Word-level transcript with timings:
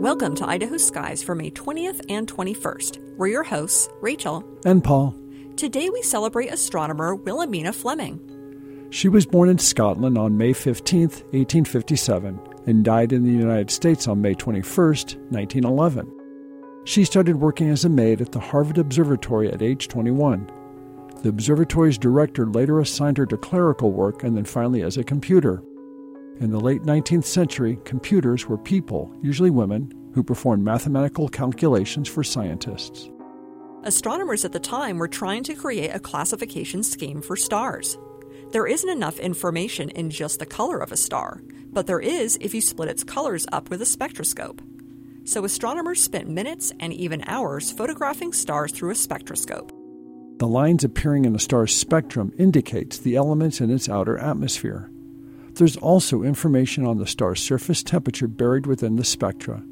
Welcome 0.00 0.34
to 0.36 0.46
Idaho 0.46 0.76
Skies 0.76 1.22
for 1.22 1.34
May 1.34 1.50
20th 1.50 2.04
and 2.10 2.30
21st. 2.30 3.16
We're 3.16 3.28
your 3.28 3.42
hosts, 3.42 3.88
Rachel 4.02 4.44
and 4.66 4.84
Paul. 4.84 5.18
Today 5.56 5.88
we 5.88 6.02
celebrate 6.02 6.52
astronomer 6.52 7.14
Wilhelmina 7.14 7.72
Fleming. 7.72 8.20
She 8.90 9.08
was 9.08 9.24
born 9.24 9.48
in 9.48 9.58
Scotland 9.58 10.18
on 10.18 10.36
May 10.36 10.52
15, 10.52 11.00
1857, 11.00 12.38
and 12.66 12.84
died 12.84 13.14
in 13.14 13.24
the 13.24 13.32
United 13.32 13.70
States 13.70 14.06
on 14.06 14.20
May 14.20 14.34
21, 14.34 14.62
1911. 14.66 16.12
She 16.84 17.04
started 17.06 17.40
working 17.40 17.70
as 17.70 17.86
a 17.86 17.88
maid 17.88 18.20
at 18.20 18.32
the 18.32 18.38
Harvard 18.38 18.76
Observatory 18.76 19.50
at 19.50 19.62
age 19.62 19.88
21. 19.88 20.50
The 21.22 21.30
observatory's 21.30 21.96
director 21.96 22.46
later 22.46 22.80
assigned 22.80 23.16
her 23.16 23.26
to 23.26 23.38
clerical 23.38 23.92
work 23.92 24.22
and 24.22 24.36
then 24.36 24.44
finally 24.44 24.82
as 24.82 24.98
a 24.98 25.02
computer. 25.02 25.62
In 26.38 26.50
the 26.50 26.60
late 26.60 26.82
19th 26.82 27.24
century, 27.24 27.78
computers 27.84 28.46
were 28.46 28.58
people, 28.58 29.10
usually 29.22 29.48
women, 29.48 29.90
who 30.12 30.22
performed 30.22 30.62
mathematical 30.62 31.28
calculations 31.28 32.08
for 32.08 32.22
scientists. 32.22 33.08
Astronomers 33.84 34.44
at 34.44 34.52
the 34.52 34.60
time 34.60 34.98
were 34.98 35.08
trying 35.08 35.42
to 35.44 35.54
create 35.54 35.94
a 35.94 35.98
classification 35.98 36.82
scheme 36.82 37.22
for 37.22 37.36
stars. 37.36 37.96
There 38.52 38.66
isn't 38.66 38.90
enough 38.90 39.18
information 39.18 39.88
in 39.90 40.10
just 40.10 40.38
the 40.38 40.44
color 40.44 40.78
of 40.78 40.92
a 40.92 40.96
star, 40.96 41.40
but 41.72 41.86
there 41.86 42.00
is 42.00 42.36
if 42.42 42.52
you 42.52 42.60
split 42.60 42.90
its 42.90 43.02
colors 43.02 43.46
up 43.50 43.70
with 43.70 43.80
a 43.80 43.86
spectroscope. 43.86 44.60
So 45.24 45.44
astronomers 45.46 46.02
spent 46.02 46.28
minutes 46.28 46.70
and 46.80 46.92
even 46.92 47.24
hours 47.26 47.72
photographing 47.72 48.34
stars 48.34 48.72
through 48.72 48.90
a 48.90 48.94
spectroscope. 48.94 49.72
The 50.38 50.46
lines 50.46 50.84
appearing 50.84 51.24
in 51.24 51.34
a 51.34 51.38
star's 51.38 51.74
spectrum 51.74 52.32
indicates 52.36 52.98
the 52.98 53.16
elements 53.16 53.62
in 53.62 53.70
its 53.70 53.88
outer 53.88 54.18
atmosphere. 54.18 54.90
There's 55.56 55.76
also 55.78 56.22
information 56.22 56.86
on 56.86 56.98
the 56.98 57.06
star's 57.06 57.42
surface 57.42 57.82
temperature 57.82 58.28
buried 58.28 58.66
within 58.66 58.96
the 58.96 59.04
spectra. 59.04 59.62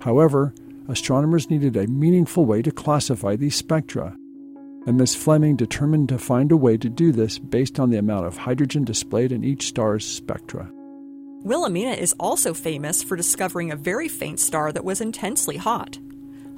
However, 0.00 0.52
astronomers 0.88 1.48
needed 1.48 1.76
a 1.76 1.86
meaningful 1.86 2.44
way 2.44 2.60
to 2.62 2.72
classify 2.72 3.36
these 3.36 3.54
spectra, 3.54 4.16
and 4.84 4.96
Miss 4.96 5.14
Fleming 5.14 5.54
determined 5.54 6.08
to 6.08 6.18
find 6.18 6.50
a 6.50 6.56
way 6.56 6.76
to 6.76 6.88
do 6.88 7.12
this 7.12 7.38
based 7.38 7.78
on 7.78 7.90
the 7.90 7.98
amount 7.98 8.26
of 8.26 8.36
hydrogen 8.36 8.82
displayed 8.82 9.30
in 9.30 9.44
each 9.44 9.68
star's 9.68 10.04
spectra. 10.04 10.68
Wilhelmina 11.44 11.92
is 11.92 12.16
also 12.18 12.52
famous 12.52 13.02
for 13.02 13.16
discovering 13.16 13.70
a 13.70 13.76
very 13.76 14.08
faint 14.08 14.40
star 14.40 14.72
that 14.72 14.84
was 14.84 15.00
intensely 15.00 15.56
hot. 15.56 16.00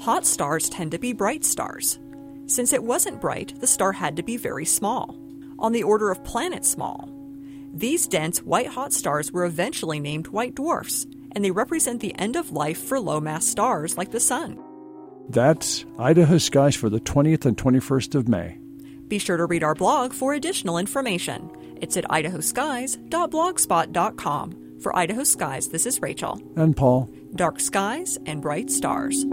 Hot 0.01 0.25
stars 0.25 0.71
tend 0.71 0.91
to 0.93 0.99
be 0.99 1.13
bright 1.13 1.45
stars. 1.45 1.99
Since 2.47 2.73
it 2.73 2.83
wasn't 2.83 3.21
bright, 3.21 3.61
the 3.61 3.67
star 3.67 3.93
had 3.93 4.17
to 4.17 4.23
be 4.23 4.39
very 4.39 4.65
small, 4.65 5.19
on 5.59 5.73
the 5.73 5.83
order 5.83 6.11
of 6.11 6.25
planet 6.25 6.65
small. 6.65 7.11
These 7.75 8.07
dense 8.07 8.41
white 8.41 8.69
hot 8.69 8.93
stars 8.93 9.33
were 9.33 9.45
eventually 9.45 9.99
named 9.99 10.29
white 10.29 10.55
dwarfs, 10.55 11.09
and 11.33 11.45
they 11.45 11.51
represent 11.51 12.01
the 12.01 12.17
end 12.17 12.37
of 12.37 12.53
life 12.53 12.81
for 12.81 13.01
low 13.01 13.21
mass 13.21 13.45
stars 13.45 13.99
like 13.99 14.13
the 14.13 14.21
Sun. 14.21 14.63
That's 15.29 15.85
Idaho 15.99 16.39
Skies 16.39 16.77
for 16.77 16.89
the 16.89 17.01
20th 17.01 17.47
and 17.47 17.57
21st 17.57 18.15
of 18.15 18.29
May. 18.29 18.59
Be 19.09 19.19
sure 19.19 19.37
to 19.37 19.47
read 19.47 19.65
our 19.65 19.75
blog 19.75 20.13
for 20.13 20.35
additional 20.35 20.79
information. 20.79 21.51
It's 21.81 21.97
at 21.97 22.05
idahoskies.blogspot.com. 22.05 24.61
For 24.81 24.97
Idaho 24.97 25.25
Skies, 25.25 25.69
this 25.69 25.87
is 25.87 26.01
Rachel. 26.01 26.41
And 26.55 26.77
Paul. 26.77 27.11
Dark 27.35 27.59
skies 27.59 28.19
and 28.25 28.41
bright 28.41 28.71
stars. 28.71 29.27